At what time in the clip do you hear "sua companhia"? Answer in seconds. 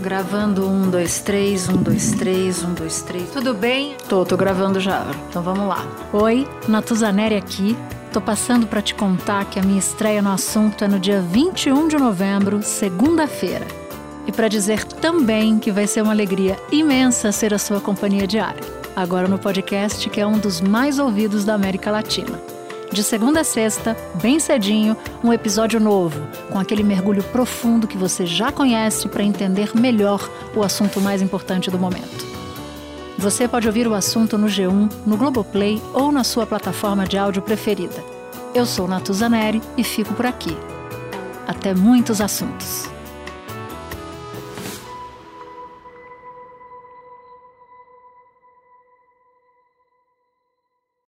17.58-18.26